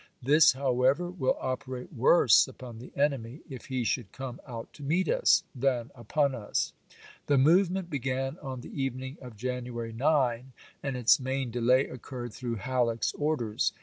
[0.23, 4.73] This, however, will operate worse ^o Suecb, upon the enemy, if he should come out
[4.73, 6.73] to meet us, '^'^w.^ r^^^' than upon us."
[7.27, 9.05] The movement began on the even ^°\^^ks.
[9.05, 13.73] ing of January 9, and its main delay occurred through Halleck's orders.